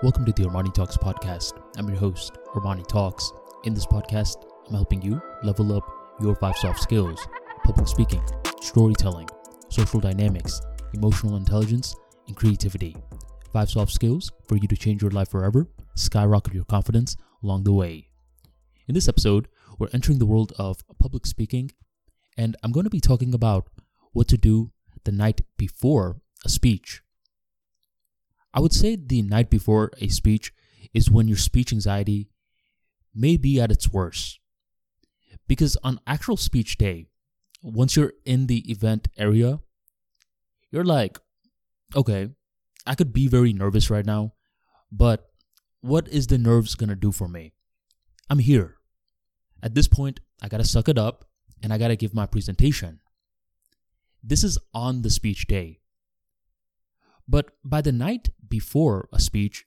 [0.00, 1.60] Welcome to the Armani Talks podcast.
[1.76, 3.32] I'm your host, Armani Talks.
[3.64, 4.36] In this podcast,
[4.68, 5.82] I'm helping you level up
[6.20, 7.26] your five soft skills
[7.64, 8.22] public speaking,
[8.60, 9.28] storytelling,
[9.70, 10.60] social dynamics,
[10.94, 11.96] emotional intelligence,
[12.28, 12.94] and creativity.
[13.52, 17.72] Five soft skills for you to change your life forever, skyrocket your confidence along the
[17.72, 18.06] way.
[18.86, 19.48] In this episode,
[19.80, 21.72] we're entering the world of public speaking,
[22.36, 23.66] and I'm going to be talking about
[24.12, 24.70] what to do
[25.02, 27.02] the night before a speech.
[28.58, 30.52] I would say the night before a speech
[30.92, 32.28] is when your speech anxiety
[33.14, 34.40] may be at its worst.
[35.46, 37.06] Because on actual speech day,
[37.62, 39.60] once you're in the event area,
[40.72, 41.20] you're like,
[41.94, 42.30] okay,
[42.84, 44.32] I could be very nervous right now,
[44.90, 45.30] but
[45.80, 47.52] what is the nerves gonna do for me?
[48.28, 48.78] I'm here.
[49.62, 51.26] At this point, I gotta suck it up
[51.62, 52.98] and I gotta give my presentation.
[54.20, 55.78] This is on the speech day.
[57.28, 59.66] But by the night before a speech,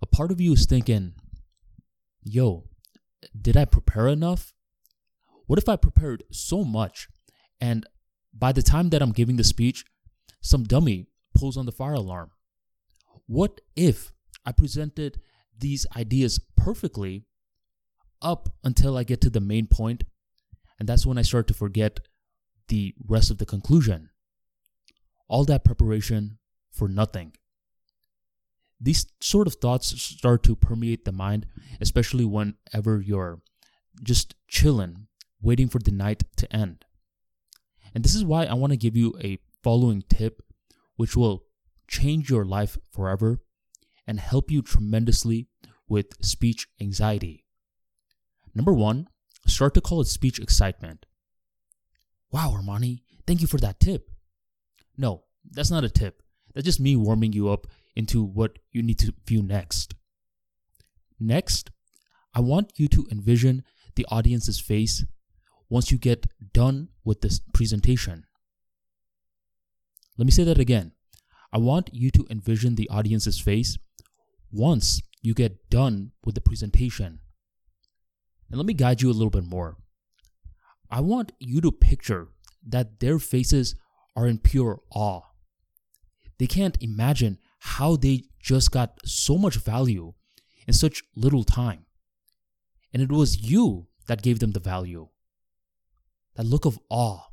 [0.00, 1.14] a part of you is thinking,
[2.22, 2.68] yo,
[3.38, 4.54] did I prepare enough?
[5.46, 7.08] What if I prepared so much
[7.60, 7.86] and
[8.32, 9.84] by the time that I'm giving the speech,
[10.40, 12.30] some dummy pulls on the fire alarm?
[13.26, 14.12] What if
[14.46, 15.20] I presented
[15.58, 17.24] these ideas perfectly
[18.22, 20.04] up until I get to the main point,
[20.78, 22.00] and that's when I start to forget
[22.68, 24.10] the rest of the conclusion?
[25.28, 26.38] All that preparation
[26.78, 27.32] for nothing.
[28.80, 31.46] These sort of thoughts start to permeate the mind,
[31.80, 33.42] especially whenever you're
[34.02, 35.08] just chilling,
[35.42, 36.84] waiting for the night to end.
[37.92, 40.42] And this is why I want to give you a following tip,
[40.94, 41.44] which will
[41.88, 43.40] change your life forever
[44.06, 45.48] and help you tremendously
[45.88, 47.44] with speech anxiety.
[48.54, 49.08] Number one,
[49.46, 51.06] start to call it speech excitement.
[52.30, 54.10] Wow, Armani, thank you for that tip.
[54.96, 56.22] No, that's not a tip.
[56.54, 59.94] That's just me warming you up into what you need to view next.
[61.20, 61.70] Next,
[62.34, 63.64] I want you to envision
[63.96, 65.04] the audience's face
[65.68, 68.24] once you get done with this presentation.
[70.16, 70.92] Let me say that again.
[71.52, 73.78] I want you to envision the audience's face
[74.50, 77.20] once you get done with the presentation.
[78.50, 79.76] And let me guide you a little bit more.
[80.90, 82.28] I want you to picture
[82.66, 83.74] that their faces
[84.16, 85.22] are in pure awe.
[86.38, 90.14] They can't imagine how they just got so much value
[90.66, 91.86] in such little time.
[92.92, 95.08] And it was you that gave them the value.
[96.36, 97.26] That look of awe,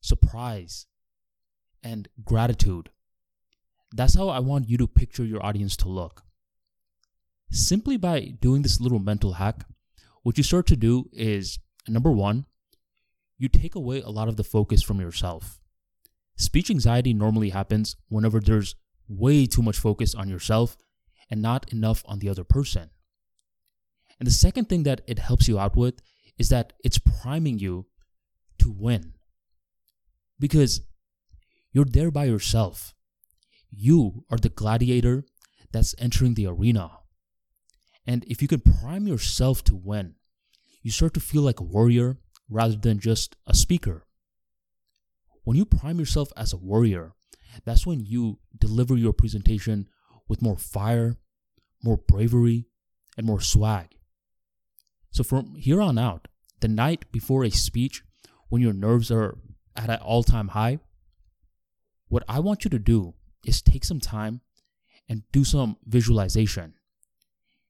[0.00, 0.86] surprise,
[1.82, 2.90] and gratitude.
[3.92, 6.24] That's how I want you to picture your audience to look.
[7.50, 9.64] Simply by doing this little mental hack,
[10.22, 12.44] what you start to do is number one,
[13.38, 15.60] you take away a lot of the focus from yourself.
[16.38, 18.76] Speech anxiety normally happens whenever there's
[19.08, 20.76] way too much focus on yourself
[21.30, 22.90] and not enough on the other person.
[24.18, 26.00] And the second thing that it helps you out with
[26.38, 27.86] is that it's priming you
[28.58, 29.14] to win.
[30.38, 30.82] Because
[31.72, 32.94] you're there by yourself.
[33.70, 35.24] You are the gladiator
[35.72, 36.90] that's entering the arena.
[38.06, 40.14] And if you can prime yourself to win,
[40.82, 42.18] you start to feel like a warrior
[42.48, 44.06] rather than just a speaker.
[45.48, 47.14] When you prime yourself as a warrior,
[47.64, 49.88] that's when you deliver your presentation
[50.28, 51.16] with more fire,
[51.82, 52.66] more bravery,
[53.16, 53.96] and more swag.
[55.10, 56.28] So from here on out,
[56.60, 58.02] the night before a speech,
[58.50, 59.38] when your nerves are
[59.74, 60.80] at an all time high,
[62.08, 63.14] what I want you to do
[63.46, 64.42] is take some time
[65.08, 66.74] and do some visualization.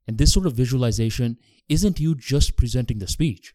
[0.08, 1.38] And this sort of visualization
[1.68, 3.54] isn't you just presenting the speech.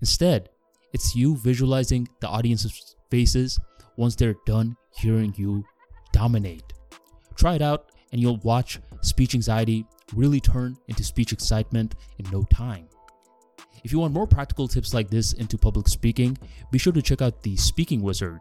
[0.00, 0.48] Instead,
[0.94, 3.60] it's you visualizing the audience's faces
[3.98, 5.62] once they're done hearing you
[6.12, 6.64] dominate.
[7.36, 9.84] Try it out, and you'll watch speech anxiety
[10.14, 12.88] really turn into speech excitement in no time.
[13.84, 16.38] If you want more practical tips like this into public speaking,
[16.70, 18.40] be sure to check out The Speaking Wizard.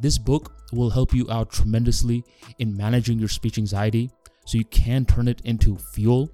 [0.00, 2.24] This book will help you out tremendously
[2.58, 4.10] in managing your speech anxiety
[4.44, 6.30] so you can turn it into fuel.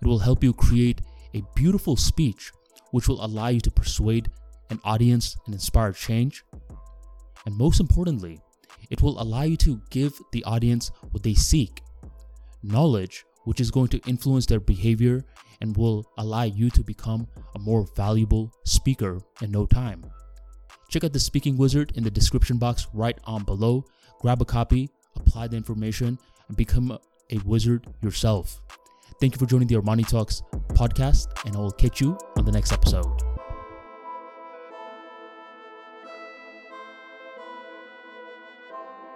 [0.00, 1.02] It will help you create
[1.34, 2.50] a beautiful speech
[2.90, 4.30] which will allow you to persuade
[4.70, 6.44] an audience and inspire change.
[7.46, 8.40] And most importantly,
[8.90, 11.82] it will allow you to give the audience what they seek
[12.62, 15.24] knowledge, which is going to influence their behavior
[15.60, 20.04] and will allow you to become a more valuable speaker in no time.
[20.88, 23.84] Check out the Speaking Wizard in the description box right on below.
[24.20, 26.98] Grab a copy, apply the information, and become
[27.30, 28.60] a wizard yourself.
[29.20, 32.52] Thank you for joining the Armani Talks podcast, and I will catch you on the
[32.52, 33.29] next episode.